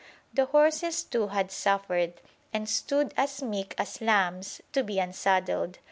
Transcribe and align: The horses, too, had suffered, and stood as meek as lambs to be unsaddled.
The 0.33 0.45
horses, 0.45 1.03
too, 1.03 1.27
had 1.27 1.51
suffered, 1.51 2.21
and 2.51 2.67
stood 2.67 3.13
as 3.15 3.43
meek 3.43 3.75
as 3.77 4.01
lambs 4.01 4.59
to 4.73 4.83
be 4.83 4.97
unsaddled. 4.97 5.77